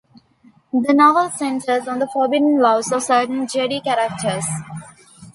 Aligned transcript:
The 0.73 0.95
novel 0.95 1.29
centers 1.29 1.87
on 1.87 1.99
the 1.99 2.07
forbidden 2.07 2.59
loves 2.59 2.91
of 2.91 3.03
certain 3.03 3.45
Jedi 3.45 3.83
characters. 3.83 4.45